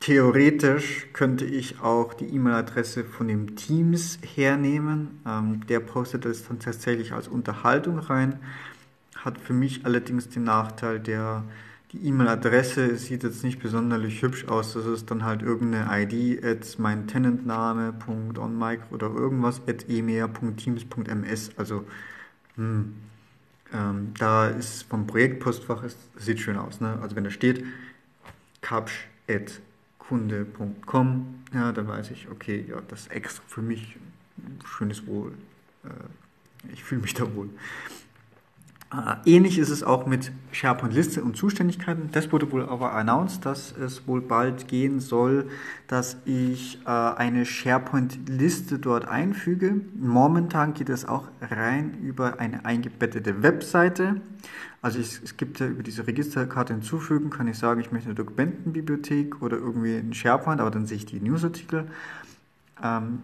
Theoretisch 0.00 1.06
könnte 1.14 1.46
ich 1.46 1.80
auch 1.80 2.12
die 2.12 2.26
E-Mail-Adresse 2.26 3.04
von 3.04 3.28
dem 3.28 3.56
Teams 3.56 4.18
hernehmen. 4.34 5.20
Ähm, 5.26 5.66
der 5.66 5.80
postet 5.80 6.26
das 6.26 6.46
dann 6.46 6.58
tatsächlich 6.58 7.12
als 7.12 7.26
Unterhaltung 7.26 7.98
rein. 7.98 8.38
Hat 9.26 9.38
für 9.40 9.52
mich 9.52 9.84
allerdings 9.84 10.28
den 10.28 10.44
Nachteil, 10.44 11.00
der 11.00 11.42
die 11.90 12.06
E-Mail-Adresse 12.06 12.96
sieht 12.96 13.24
jetzt 13.24 13.42
nicht 13.42 13.60
besonders 13.60 14.00
hübsch 14.22 14.46
aus. 14.46 14.74
Das 14.74 14.86
ist 14.86 15.10
dann 15.10 15.24
halt 15.24 15.42
irgendeine 15.42 16.04
ID 16.04 16.44
at 16.44 16.78
mein 16.78 17.08
oder 17.08 19.08
irgendwas 19.08 19.62
at 19.66 19.88
emea.teams.ms. 19.88 21.50
Also 21.56 21.84
hm, 22.54 22.94
ähm, 23.72 24.14
da 24.16 24.46
ist 24.46 24.84
vom 24.84 25.08
Projektpostfach, 25.08 25.82
es 25.82 25.96
sieht 26.16 26.38
schön 26.38 26.56
aus. 26.56 26.80
Ne? 26.80 26.96
Also 27.02 27.16
wenn 27.16 27.24
da 27.24 27.30
steht 27.30 27.64
kapsch.kunde.com, 28.60 31.34
ja, 31.52 31.72
dann 31.72 31.88
weiß 31.88 32.12
ich, 32.12 32.28
okay, 32.30 32.64
ja, 32.68 32.80
das 32.86 33.00
ist 33.02 33.10
extra 33.10 33.42
für 33.48 33.62
mich 33.62 33.96
schönes 34.64 35.04
Wohl. 35.08 35.32
Äh, 35.82 35.88
ich 36.72 36.84
fühle 36.84 37.00
mich 37.00 37.14
da 37.14 37.34
wohl. 37.34 37.48
Äh, 38.96 39.16
ähnlich 39.30 39.58
ist 39.58 39.68
es 39.68 39.82
auch 39.82 40.06
mit 40.06 40.32
SharePoint-Liste 40.52 41.22
und 41.22 41.36
Zuständigkeiten. 41.36 42.08
Das 42.12 42.32
wurde 42.32 42.50
wohl 42.50 42.66
aber 42.66 42.94
announced, 42.94 43.44
dass 43.44 43.72
es 43.76 44.06
wohl 44.06 44.20
bald 44.20 44.68
gehen 44.68 45.00
soll, 45.00 45.48
dass 45.86 46.16
ich 46.24 46.78
äh, 46.86 46.90
eine 46.90 47.44
SharePoint-Liste 47.44 48.78
dort 48.78 49.06
einfüge. 49.06 49.80
Momentan 49.98 50.72
geht 50.72 50.88
es 50.88 51.04
auch 51.04 51.28
rein 51.40 51.98
über 52.02 52.40
eine 52.40 52.64
eingebettete 52.64 53.42
Webseite. 53.42 54.20
Also 54.80 54.98
ich, 54.98 55.20
es 55.22 55.36
gibt 55.36 55.60
ja 55.60 55.66
über 55.66 55.82
diese 55.82 56.06
Registerkarte 56.06 56.72
hinzufügen, 56.72 57.30
kann 57.30 57.48
ich 57.48 57.58
sagen, 57.58 57.80
ich 57.80 57.92
möchte 57.92 58.08
eine 58.08 58.14
Dokumentenbibliothek 58.14 59.42
oder 59.42 59.56
irgendwie 59.56 59.96
ein 59.96 60.14
SharePoint, 60.14 60.60
aber 60.60 60.70
dann 60.70 60.86
sehe 60.86 60.96
ich 60.98 61.06
die 61.06 61.20
Newsartikel. 61.20 61.86
Ähm, 62.82 63.18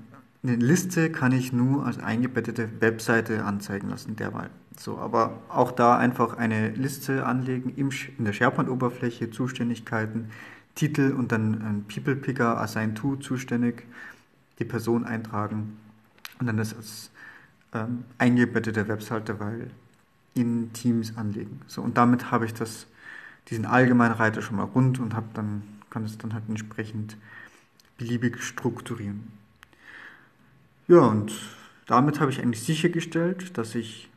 eine 0.45 0.57
Liste 0.57 1.11
kann 1.11 1.33
ich 1.33 1.53
nur 1.53 1.87
als 1.87 1.99
eingebettete 1.99 2.69
Webseite 2.81 3.45
anzeigen 3.45 3.89
lassen 3.89 4.17
derweil. 4.17 4.51
So, 4.77 4.99
aber 4.99 5.41
auch 5.49 5.71
da 5.71 5.97
einfach 5.97 6.37
eine 6.37 6.71
Liste 6.71 7.27
anlegen 7.27 7.73
im, 7.77 7.91
in 8.19 8.25
der 8.25 8.33
SharePoint-Oberfläche, 8.33 9.31
Zuständigkeiten, 9.31 10.31
Titel 10.75 11.13
und 11.13 11.31
dann 11.31 11.63
ein 11.63 11.85
People 11.85 12.17
Picker, 12.17 12.61
Assign 12.61 12.95
to 12.95 13.17
zuständig, 13.17 13.87
die 14.59 14.65
Person 14.65 15.05
eintragen 15.05 15.77
und 16.41 16.47
dann 16.47 16.57
das 16.57 16.75
als 16.75 17.11
ähm, 17.75 18.05
eingebettete 18.19 18.89
Webseite, 18.89 19.39
weil 19.39 19.71
in 20.35 20.73
Teams 20.73 21.17
anlegen. 21.17 21.61
So, 21.67 21.83
und 21.83 21.99
damit 21.99 22.31
habe 22.31 22.47
ich 22.47 22.55
das, 22.55 22.87
diesen 23.49 23.67
allgemeinen 23.67 24.15
Reiter 24.15 24.43
schon 24.43 24.57
mal 24.57 24.65
rund 24.65 24.99
und 24.99 25.15
habe 25.15 25.27
dann, 25.35 25.63
kann 25.91 26.05
es 26.05 26.19
dann 26.19 26.33
halt 26.33 26.45
entsprechend 26.49 27.17
beliebig 27.99 28.43
strukturieren. 28.43 29.42
Ja, 30.89 30.99
und 31.01 31.33
damit 31.87 32.21
habe 32.21 32.31
ich 32.31 32.41
eigentlich 32.41 32.63
sichergestellt, 32.63 33.57
dass 33.57 33.75
ich, 33.75 34.09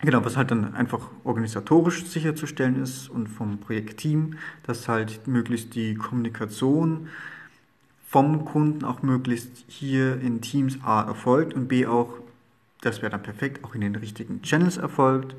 genau, 0.00 0.24
was 0.24 0.36
halt 0.36 0.50
dann 0.50 0.74
einfach 0.74 1.08
organisatorisch 1.24 2.04
sicherzustellen 2.06 2.82
ist 2.82 3.08
und 3.08 3.28
vom 3.28 3.58
Projektteam, 3.58 4.38
dass 4.64 4.88
halt 4.88 5.26
möglichst 5.26 5.74
die 5.74 5.94
Kommunikation 5.94 7.08
vom 8.06 8.44
Kunden 8.44 8.84
auch 8.84 9.02
möglichst 9.02 9.64
hier 9.68 10.20
in 10.20 10.42
Teams 10.42 10.78
A 10.84 11.02
erfolgt 11.02 11.54
und 11.54 11.68
B 11.68 11.86
auch, 11.86 12.12
das 12.82 13.00
wäre 13.00 13.10
dann 13.10 13.22
perfekt, 13.22 13.64
auch 13.64 13.74
in 13.74 13.80
den 13.80 13.96
richtigen 13.96 14.42
Channels 14.42 14.76
erfolgt. 14.76 15.34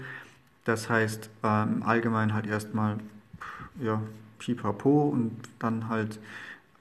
Das 0.65 0.89
heißt, 0.89 1.30
ähm, 1.44 1.84
allgemein 1.84 2.34
halt 2.34 2.48
erstmal, 2.48 2.98
ja, 3.82 4.01
pipapo 4.39 5.10
und 5.10 5.38
dann 5.60 5.89
halt 5.89 6.20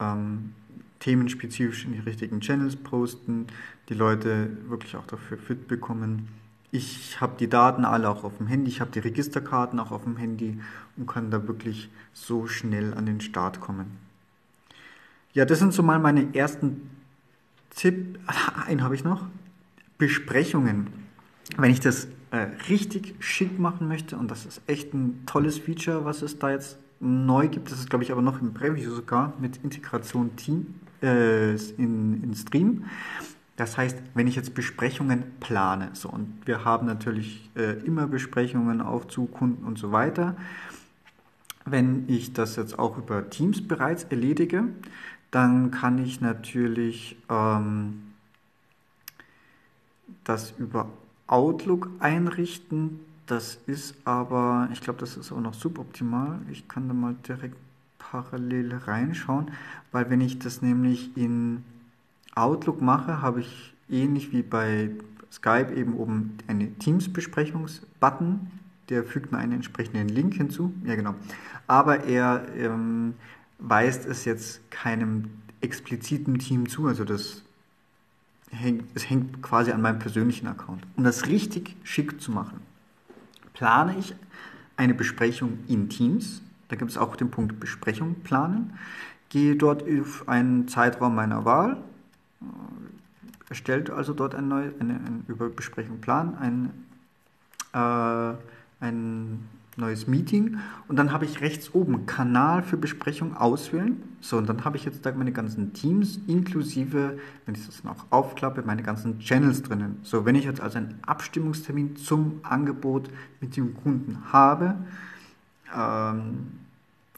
ähm, 0.01 0.55
themenspezifisch 1.03 1.85
in 1.85 1.93
die 1.93 1.99
richtigen 1.99 2.41
Channels 2.41 2.77
posten, 2.77 3.49
die 3.89 3.95
Leute 3.95 4.57
wirklich 4.69 4.97
auch 4.97 5.07
dafür 5.07 5.37
fit 5.37 5.67
bekommen. 5.67 6.29
Ich 6.71 7.21
habe 7.21 7.35
die 7.39 7.49
Daten 7.49 7.85
alle 7.85 8.09
auch 8.09 8.25
auf 8.25 8.39
dem 8.39 8.47
Handy, 8.47 8.71
ich 8.71 8.81
habe 8.81 8.93
die 8.93 9.01
Registerkarten 9.01 9.79
auch 9.81 9.91
auf 9.91 10.05
dem 10.05 10.17
Handy 10.17 10.61
und 10.97 11.07
kann 11.07 11.31
da 11.31 11.47
wirklich 11.47 11.91
so 12.13 12.47
schnell 12.47 12.95
an 12.95 13.05
den 13.05 13.21
Start 13.21 13.61
kommen. 13.61 13.99
Ja, 15.35 15.45
das 15.45 15.59
sind 15.59 15.73
so 15.73 15.83
mal 15.83 15.99
meine 15.99 16.35
ersten 16.35 16.91
Tipp. 17.71 18.19
Einen 18.67 18.83
habe 18.83 18.95
ich 18.95 19.03
noch. 19.03 19.27
Besprechungen. 19.99 20.89
Wenn 21.57 21.71
ich 21.71 21.81
das 21.81 22.07
äh, 22.31 22.49
richtig 22.69 23.15
schick 23.19 23.59
machen 23.59 23.89
möchte, 23.89 24.17
und 24.17 24.31
das 24.31 24.47
ist 24.47 24.63
echt 24.67 24.95
ein 24.95 25.25
tolles 25.27 25.59
Feature, 25.59 26.05
was 26.05 26.23
es 26.23 26.39
da 26.39 26.51
jetzt 26.51 26.79
neu 27.01 27.49
gibt, 27.49 27.71
das 27.71 27.81
ist 27.81 27.91
glaube 27.91 28.05
ich 28.05 28.13
aber 28.13 28.23
noch 28.23 28.41
im 28.41 28.55
Preview 28.55 28.95
sogar 28.95 29.35
mit 29.41 29.59
Integration 29.59 30.37
Team, 30.37 30.75
äh, 31.03 31.53
in, 31.53 32.23
in 32.23 32.35
Stream. 32.35 32.85
Das 33.57 33.77
heißt, 33.77 33.99
wenn 34.15 34.27
ich 34.27 34.37
jetzt 34.37 34.55
Besprechungen 34.55 35.25
plane, 35.41 35.91
so 35.93 36.09
und 36.09 36.47
wir 36.47 36.65
haben 36.65 36.87
natürlich 36.87 37.51
äh, 37.55 37.73
immer 37.85 38.07
Besprechungen 38.07 38.81
auch 38.81 39.05
zu 39.05 39.27
Kunden 39.27 39.65
und 39.65 39.79
so 39.79 39.93
weiter. 39.93 40.37
Wenn 41.65 42.09
ich 42.09 42.33
das 42.33 42.57
jetzt 42.57 42.79
auch 42.79 42.99
über 42.99 43.31
Teams 43.31 43.67
bereits 43.67 44.05
erledige, 44.05 44.65
dann 45.31 45.71
kann 45.71 45.99
ich 45.99 46.21
natürlich 46.21 47.17
ähm, 47.29 48.03
das 50.25 50.55
über 50.59 50.89
Outlook 51.27 51.89
einrichten. 52.01 53.01
Das 53.27 53.59
ist 53.67 53.95
aber, 54.05 54.69
ich 54.73 54.81
glaube, 54.81 54.99
das 54.99 55.17
ist 55.17 55.31
auch 55.31 55.41
noch 55.41 55.55
suboptimal. 55.55 56.41
Ich 56.51 56.69
kann 56.69 56.89
da 56.89 56.95
mal 56.95 57.15
direkt 57.27 57.57
parallel 58.13 58.75
reinschauen, 58.75 59.51
weil 59.91 60.11
wenn 60.11 60.21
ich 60.21 60.39
das 60.39 60.61
nämlich 60.61 61.17
in 61.17 61.65
Outlook 62.35 62.83
mache, 62.83 63.23
habe 63.23 63.41
ich 63.41 63.73
ähnlich 63.89 64.33
wie 64.33 64.43
bei 64.43 64.91
Skype 65.33 65.73
eben 65.75 65.95
oben 65.95 66.37
eine 66.47 66.71
Teams-Besprechungs-Button, 66.75 68.51
der 68.91 69.05
fügt 69.05 69.33
mir 69.33 69.39
einen 69.39 69.53
entsprechenden 69.53 70.09
Link 70.09 70.35
hinzu. 70.35 70.75
Ja, 70.85 70.95
genau. 70.95 71.15
Aber 71.67 72.05
er 72.05 72.47
ähm, 72.55 73.15
weist 73.59 74.05
es 74.05 74.27
jetzt 74.27 74.71
keinem 74.71 75.31
expliziten 75.63 76.39
Team 76.39 76.69
zu, 76.69 76.89
also 76.89 77.05
das 77.05 77.43
hängt, 78.51 78.85
es 78.95 79.09
hängt 79.09 79.41
quasi 79.41 79.71
an 79.71 79.81
meinem 79.81 80.01
persönlichen 80.01 80.47
Account. 80.49 80.85
Um 80.97 81.05
das 81.05 81.29
richtig 81.29 81.77
schick 81.83 82.21
zu 82.21 82.31
machen, 82.31 82.61
plane 83.55 83.97
ich 83.99 84.15
eine 84.77 84.93
Besprechung 84.93 85.61
in 85.67 85.89
Teams 85.89 86.43
da 86.73 86.77
gibt 86.77 86.91
es 86.91 86.97
auch 86.97 87.17
den 87.17 87.31
Punkt 87.31 87.61
Besprechung 87.61 88.15
planen. 88.25 88.73
Gehe 89.29 89.57
dort 89.57 89.83
auf 89.83 90.27
einen 90.27 90.69
Zeitraum 90.69 91.15
meiner 91.15 91.45
Wahl, 91.45 91.77
äh, 92.41 92.45
erstellt 93.51 93.91
also 93.91 94.15
dort 94.15 94.35
ein 94.35 94.49
neu, 94.49 94.71
eine, 94.81 94.95
eine 94.95 95.21
über 95.29 95.51
Besprechung 95.51 96.01
planen, 96.01 96.35
ein, 96.41 96.71
äh, 97.75 98.37
ein 98.81 99.49
neues 99.77 100.07
Meeting 100.07 100.61
und 100.89 100.97
dann 100.97 101.13
habe 101.13 101.27
ich 101.27 101.43
rechts 101.43 101.75
oben 101.75 102.07
Kanal 102.07 102.63
für 102.63 102.79
Besprechung 102.79 103.37
auswählen. 103.37 104.03
So, 104.23 104.39
und 104.39 104.49
dann 104.49 104.65
habe 104.65 104.79
ich 104.79 104.87
jetzt 104.87 105.05
da 105.05 105.13
meine 105.13 105.33
ganzen 105.33 105.75
Teams 105.75 106.21
inklusive, 106.27 107.19
wenn 107.45 107.55
ich 107.55 107.67
das 107.67 107.85
noch 107.85 108.07
aufklappe, 108.09 108.63
meine 108.63 108.83
ganzen 108.83 109.19
Channels 109.19 109.63
drinnen. 109.63 109.99
So, 110.05 110.25
wenn 110.25 110.37
ich 110.37 110.45
jetzt 110.45 110.63
also 110.63 110.79
einen 110.79 110.99
Abstimmungstermin 111.03 111.97
zum 111.97 112.41
Angebot 112.43 113.11
mit 113.41 113.59
dem 113.59 113.75
Kunden 113.75 114.33
habe, 114.33 114.77
ähm, 115.75 116.62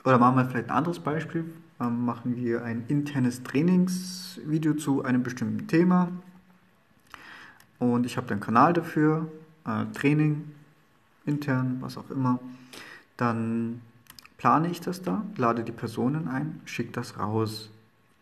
oder 0.04 0.18
machen 0.18 0.37
wir 0.37 0.44
vielleicht 0.44 0.70
ein 0.70 0.76
anderes 0.76 1.00
Beispiel. 1.00 1.44
Ähm, 1.80 2.04
machen 2.04 2.37
wir 2.37 2.64
ein 2.64 2.84
internes 2.88 3.42
Trainingsvideo 3.42 4.75
zu 4.75 5.02
einem 5.02 5.23
bestimmten 5.23 5.66
Thema. 5.66 6.08
Und 7.78 8.06
ich 8.06 8.16
habe 8.16 8.26
den 8.28 8.40
Kanal 8.40 8.73
dafür, 8.73 9.30
äh, 9.66 9.87
Training, 9.92 10.52
intern, 11.26 11.78
was 11.80 11.96
auch 11.96 12.11
immer. 12.11 12.38
Dann 13.16 13.80
plane 14.37 14.70
ich 14.70 14.80
das 14.80 15.02
da, 15.02 15.25
lade 15.37 15.64
die 15.64 15.73
Personen 15.73 16.28
ein, 16.28 16.61
schicke 16.64 16.92
das 16.92 17.18
raus. 17.18 17.70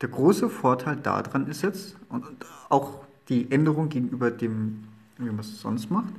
Der 0.01 0.09
große 0.09 0.49
Vorteil 0.49 0.97
daran 0.97 1.47
ist 1.47 1.63
jetzt, 1.63 1.97
und 2.09 2.25
auch 2.69 3.05
die 3.29 3.51
Änderung 3.51 3.89
gegenüber 3.89 4.31
dem, 4.31 4.85
wie 5.19 5.27
man 5.27 5.41
es 5.41 5.61
sonst 5.61 5.91
macht, 5.91 6.13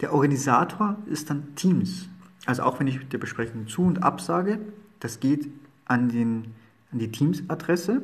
der 0.00 0.12
Organisator 0.12 0.96
ist 1.06 1.30
dann 1.30 1.54
Teams. 1.54 2.08
also 2.46 2.62
auch 2.62 2.80
wenn 2.80 2.86
ich 2.86 3.08
der 3.08 3.18
Besprechung 3.18 3.66
zu- 3.68 3.82
und 3.82 4.02
absage, 4.02 4.58
das 5.04 5.20
geht 5.20 5.50
an, 5.84 6.08
den, 6.08 6.54
an 6.90 6.98
die 6.98 7.12
Teams-Adresse. 7.12 8.00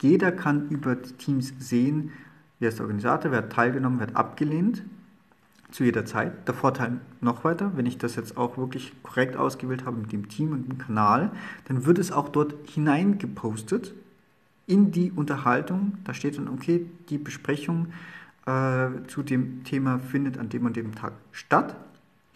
Jeder 0.00 0.32
kann 0.32 0.70
über 0.70 1.00
Teams 1.02 1.52
sehen, 1.58 2.12
wer 2.58 2.70
ist 2.70 2.78
der 2.78 2.86
Organisator, 2.86 3.30
wer 3.30 3.38
hat 3.42 3.52
teilgenommen, 3.52 3.98
wer 4.00 4.06
hat 4.06 4.16
abgelehnt 4.16 4.82
zu 5.70 5.84
jeder 5.84 6.06
Zeit. 6.06 6.48
Der 6.48 6.54
Vorteil 6.54 6.98
noch 7.20 7.44
weiter, 7.44 7.72
wenn 7.76 7.84
ich 7.84 7.98
das 7.98 8.16
jetzt 8.16 8.38
auch 8.38 8.56
wirklich 8.56 8.94
korrekt 9.02 9.36
ausgewählt 9.36 9.84
habe 9.84 9.98
mit 9.98 10.12
dem 10.12 10.30
Team 10.30 10.52
und 10.52 10.66
dem 10.66 10.78
Kanal, 10.78 11.30
dann 11.66 11.84
wird 11.84 11.98
es 11.98 12.10
auch 12.10 12.30
dort 12.30 12.54
hineingepostet 12.70 13.92
in 14.66 14.92
die 14.92 15.12
Unterhaltung. 15.12 15.98
Da 16.04 16.14
steht 16.14 16.38
dann, 16.38 16.48
okay, 16.48 16.86
die 17.10 17.18
Besprechung 17.18 17.88
äh, 18.46 18.88
zu 19.08 19.22
dem 19.22 19.62
Thema 19.64 19.98
findet 19.98 20.38
an 20.38 20.48
dem 20.48 20.64
und 20.64 20.74
dem 20.74 20.94
Tag 20.94 21.12
statt. 21.32 21.76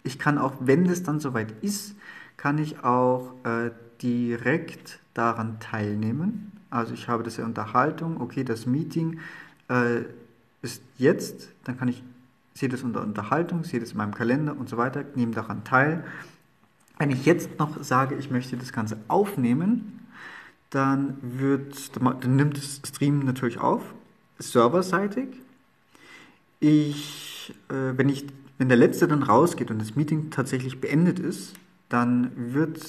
Ich 0.03 0.19
kann 0.19 0.37
auch, 0.37 0.53
wenn 0.59 0.85
es 0.85 1.01
dann 1.01 1.19
soweit 1.19 1.55
ist, 1.63 1.95
kann 2.37 2.59
ich 2.59 2.83
auch 2.83 3.33
äh, 3.43 3.71
direkt 4.01 4.99
daran 5.13 5.59
teilnehmen. 5.59 6.51
Also 6.69 6.93
ich 6.93 7.07
habe 7.07 7.23
das 7.23 7.37
ja 7.37 7.45
Unterhaltung, 7.45 8.19
okay, 8.19 8.43
das 8.43 8.65
Meeting 8.65 9.19
äh, 9.69 10.01
ist 10.61 10.81
jetzt, 10.97 11.49
dann 11.63 11.77
kann 11.77 11.87
ich 11.87 12.03
sehe 12.55 12.69
das 12.69 12.83
unter 12.83 13.01
Unterhaltung, 13.03 13.63
sehe 13.63 13.79
das 13.79 13.91
in 13.91 13.97
meinem 13.97 14.15
Kalender 14.15 14.57
und 14.57 14.69
so 14.69 14.77
weiter, 14.77 15.03
nehme 15.15 15.33
daran 15.33 15.63
teil. 15.63 16.03
Wenn 16.97 17.11
ich 17.11 17.25
jetzt 17.25 17.59
noch 17.59 17.83
sage, 17.83 18.15
ich 18.15 18.31
möchte 18.31 18.55
das 18.55 18.71
Ganze 18.71 18.97
aufnehmen, 19.09 19.99
dann, 20.69 21.17
wird, 21.21 21.91
dann 21.95 22.35
nimmt 22.35 22.57
das 22.57 22.81
Stream 22.87 23.19
natürlich 23.19 23.59
auf, 23.59 23.93
serverseitig. 24.39 25.27
Ich, 26.61 27.53
äh, 27.69 27.97
wenn, 27.97 28.07
ich, 28.07 28.25
wenn 28.57 28.69
der 28.69 28.77
letzte 28.77 29.07
dann 29.07 29.23
rausgeht 29.23 29.69
und 29.69 29.79
das 29.79 29.95
Meeting 29.95 30.31
tatsächlich 30.31 30.79
beendet 30.79 31.19
ist, 31.19 31.53
dann 31.89 32.31
wird 32.53 32.81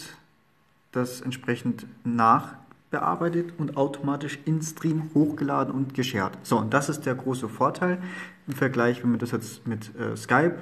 das 0.97 1.21
entsprechend 1.21 1.87
nachbearbeitet 2.05 3.53
und 3.59 3.77
automatisch 3.77 4.39
in 4.45 4.63
Stream 4.63 5.11
hochgeladen 5.15 5.73
und 5.75 5.95
geshared. 5.95 6.39
So, 6.43 6.59
und 6.59 6.73
das 6.73 6.89
ist 6.89 7.07
der 7.07 7.15
große 7.15 7.49
Vorteil 7.49 7.99
im 8.47 8.55
Vergleich, 8.55 9.03
wenn 9.03 9.13
wir 9.13 9.19
das 9.19 9.31
jetzt 9.31 9.67
mit 9.67 9.95
äh, 9.97 10.17
Skype 10.17 10.57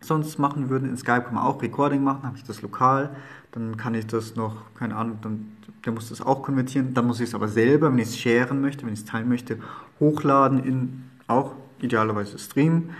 sonst 0.00 0.38
machen 0.38 0.70
würden. 0.70 0.88
In 0.88 0.96
Skype 0.96 1.22
kann 1.22 1.34
man 1.34 1.44
auch 1.44 1.62
Recording 1.62 2.02
machen, 2.02 2.22
habe 2.24 2.36
ich 2.36 2.44
das 2.44 2.62
lokal, 2.62 3.14
dann 3.52 3.76
kann 3.76 3.94
ich 3.94 4.06
das 4.06 4.36
noch, 4.36 4.56
keine 4.74 4.96
Ahnung, 4.96 5.18
dann, 5.22 5.52
der 5.84 5.92
muss 5.92 6.08
das 6.08 6.20
auch 6.20 6.42
konvertieren, 6.42 6.94
dann 6.94 7.06
muss 7.06 7.20
ich 7.20 7.28
es 7.28 7.34
aber 7.34 7.48
selber, 7.48 7.90
wenn 7.90 7.98
ich 7.98 8.08
es 8.08 8.18
sharen 8.18 8.60
möchte, 8.60 8.86
wenn 8.86 8.92
ich 8.92 9.00
es 9.00 9.04
teilen 9.04 9.28
möchte, 9.28 9.58
hochladen 10.00 10.62
in 10.62 11.04
auch 11.26 11.52
idealerweise 11.80 12.38
Stream 12.38 12.90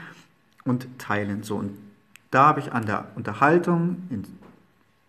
und 0.64 0.86
teilen. 0.98 1.42
So, 1.42 1.56
und 1.56 1.76
da 2.30 2.46
habe 2.46 2.60
ich 2.60 2.72
an 2.72 2.86
der 2.86 3.08
Unterhaltung 3.14 4.02
in 4.10 4.24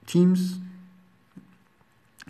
Teams 0.06 0.60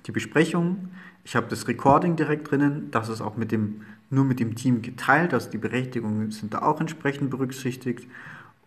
die 0.06 0.12
Besprechung, 0.12 0.90
ich 1.24 1.36
habe 1.36 1.48
das 1.50 1.68
Recording 1.68 2.16
direkt 2.16 2.50
drinnen, 2.50 2.90
das 2.92 3.10
ist 3.10 3.22
auch 3.22 3.36
mit 3.36 3.52
dem 3.52 3.82
nur 4.10 4.24
mit 4.24 4.40
dem 4.40 4.56
Team 4.56 4.82
geteilt, 4.82 5.34
also 5.34 5.50
die 5.50 5.58
Berechtigungen 5.58 6.32
sind 6.32 6.54
da 6.54 6.62
auch 6.62 6.80
entsprechend 6.80 7.32
berücksichtigt 7.32 8.08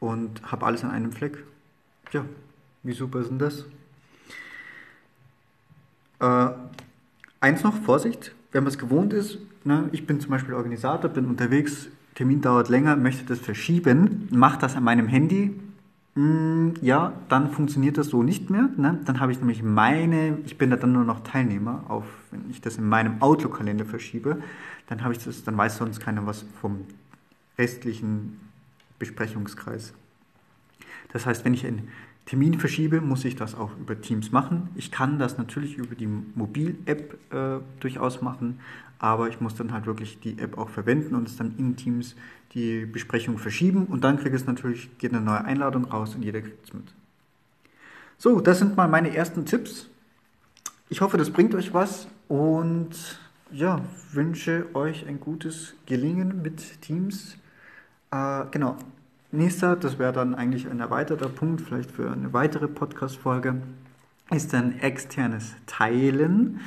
und 0.00 0.42
habe 0.50 0.66
alles 0.66 0.84
an 0.84 0.90
einem 0.90 1.12
Fleck. 1.12 1.44
Ja, 2.12 2.24
wie 2.82 2.92
super 2.92 3.20
ist 3.20 3.30
denn 3.30 3.38
das? 3.38 3.64
Äh, 6.20 6.50
eins 7.40 7.62
noch, 7.62 7.74
Vorsicht, 7.82 8.34
wenn 8.50 8.64
man 8.64 8.72
es 8.72 8.78
gewohnt 8.78 9.12
ist, 9.12 9.38
ne, 9.64 9.88
ich 9.92 10.06
bin 10.06 10.20
zum 10.20 10.30
Beispiel 10.30 10.54
Organisator, 10.54 11.10
bin 11.10 11.26
unterwegs, 11.26 11.88
Termin 12.14 12.40
dauert 12.40 12.68
länger, 12.68 12.96
möchte 12.96 13.24
das 13.24 13.38
verschieben, 13.38 14.28
mache 14.32 14.58
das 14.58 14.74
an 14.74 14.82
meinem 14.82 15.06
Handy, 15.06 15.54
ja, 16.80 17.12
dann 17.28 17.50
funktioniert 17.50 17.98
das 17.98 18.08
so 18.08 18.22
nicht 18.22 18.50
mehr. 18.50 18.68
Ne? 18.76 18.98
Dann 19.04 19.20
habe 19.20 19.30
ich 19.30 19.38
nämlich 19.38 19.62
meine, 19.62 20.38
ich 20.44 20.58
bin 20.58 20.70
da 20.70 20.76
dann 20.76 20.92
nur 20.92 21.04
noch 21.04 21.20
Teilnehmer, 21.20 21.84
auf, 21.88 22.04
wenn 22.30 22.50
ich 22.50 22.60
das 22.60 22.76
in 22.76 22.88
meinem 22.88 23.22
Outlook-Kalender 23.22 23.84
verschiebe, 23.84 24.42
dann 24.88 25.04
habe 25.04 25.12
ich 25.12 25.22
das, 25.22 25.44
dann 25.44 25.56
weiß 25.56 25.76
sonst 25.76 26.00
keiner 26.00 26.26
was 26.26 26.44
vom 26.60 26.86
restlichen 27.56 28.40
Besprechungskreis. 28.98 29.92
Das 31.12 31.26
heißt, 31.26 31.44
wenn 31.44 31.54
ich 31.54 31.66
einen 31.66 31.88
Termin 32.26 32.58
verschiebe, 32.58 33.00
muss 33.00 33.24
ich 33.24 33.36
das 33.36 33.54
auch 33.54 33.70
über 33.78 34.00
Teams 34.00 34.32
machen. 34.32 34.68
Ich 34.74 34.90
kann 34.90 35.18
das 35.18 35.38
natürlich 35.38 35.78
über 35.78 35.94
die 35.94 36.06
Mobil-App 36.06 37.18
äh, 37.32 37.60
durchaus 37.80 38.22
machen, 38.22 38.60
aber 38.98 39.28
ich 39.28 39.40
muss 39.40 39.54
dann 39.54 39.72
halt 39.72 39.86
wirklich 39.86 40.20
die 40.20 40.38
App 40.38 40.58
auch 40.58 40.68
verwenden 40.68 41.14
und 41.14 41.28
es 41.28 41.36
dann 41.36 41.54
in 41.58 41.76
Teams 41.76 42.16
die 42.54 42.86
Besprechung 42.86 43.38
verschieben 43.38 43.86
und 43.86 44.04
dann 44.04 44.18
kriege 44.18 44.36
es 44.36 44.46
natürlich, 44.46 44.96
geht 44.98 45.12
eine 45.12 45.20
neue 45.20 45.44
Einladung 45.44 45.84
raus 45.84 46.14
und 46.14 46.22
jeder 46.22 46.40
kriegt 46.40 46.66
es 46.66 46.72
mit. 46.72 46.94
So, 48.16 48.40
das 48.40 48.58
sind 48.58 48.76
mal 48.76 48.88
meine 48.88 49.14
ersten 49.14 49.44
Tipps. 49.44 49.88
Ich 50.88 51.00
hoffe, 51.00 51.18
das 51.18 51.30
bringt 51.30 51.54
euch 51.54 51.74
was 51.74 52.08
und 52.26 52.90
ja, 53.50 53.80
wünsche 54.12 54.66
euch 54.74 55.06
ein 55.06 55.20
gutes 55.20 55.74
Gelingen 55.86 56.42
mit 56.42 56.80
Teams. 56.82 57.36
Äh, 58.10 58.44
genau. 58.50 58.76
Nächster, 59.30 59.76
das 59.76 59.98
wäre 59.98 60.12
dann 60.12 60.34
eigentlich 60.34 60.68
ein 60.68 60.80
erweiterter 60.80 61.28
Punkt, 61.28 61.60
vielleicht 61.60 61.90
für 61.90 62.10
eine 62.10 62.32
weitere 62.32 62.66
Podcast-Folge, 62.66 63.60
ist 64.30 64.54
ein 64.54 64.80
externes 64.80 65.54
Teilen. 65.66 66.60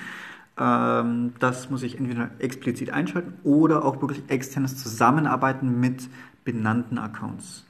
Ähm, 0.62 1.34
das 1.40 1.72
muss 1.72 1.82
ich 1.82 1.98
entweder 1.98 2.30
explizit 2.38 2.92
einschalten 2.92 3.34
oder 3.44 3.84
auch 3.84 4.00
wirklich 4.00 4.22
externes 4.28 4.78
Zusammenarbeiten 4.78 5.80
mit 5.80 6.08
benannten 6.46 7.00
Accounts. 7.00 7.66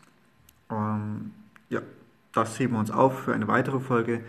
Ähm, 0.70 1.32
ja, 1.70 1.80
das 2.34 2.60
heben 2.60 2.74
wir 2.74 2.80
uns 2.80 2.92
auf 2.92 3.20
für 3.20 3.34
eine 3.34 3.48
weitere 3.48 3.80
Folge. 3.80 4.22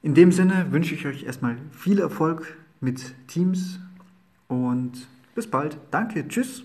In 0.00 0.14
dem 0.14 0.32
Sinne 0.32 0.68
wünsche 0.70 0.94
ich 0.94 1.06
euch 1.06 1.24
erstmal 1.24 1.56
viel 1.72 1.98
Erfolg 1.98 2.56
mit 2.80 3.14
Teams 3.28 3.80
und 4.48 5.06
bis 5.34 5.46
bald. 5.46 5.76
Danke, 5.90 6.26
tschüss. 6.26 6.64